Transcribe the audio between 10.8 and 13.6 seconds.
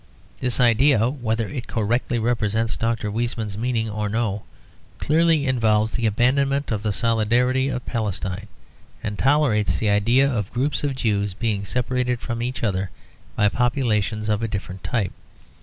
of Jews being separated from each other by